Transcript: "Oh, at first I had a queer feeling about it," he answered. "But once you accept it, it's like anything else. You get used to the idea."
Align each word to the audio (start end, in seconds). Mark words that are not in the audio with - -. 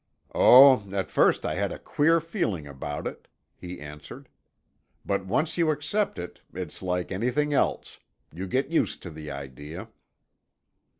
"Oh, 0.33 0.83
at 0.91 1.11
first 1.11 1.45
I 1.45 1.53
had 1.53 1.71
a 1.71 1.77
queer 1.77 2.19
feeling 2.19 2.65
about 2.65 3.05
it," 3.05 3.27
he 3.55 3.79
answered. 3.79 4.29
"But 5.05 5.27
once 5.27 5.59
you 5.59 5.69
accept 5.69 6.17
it, 6.17 6.41
it's 6.55 6.81
like 6.81 7.11
anything 7.11 7.53
else. 7.53 7.99
You 8.33 8.47
get 8.47 8.69
used 8.71 9.03
to 9.03 9.11
the 9.11 9.29
idea." 9.29 9.89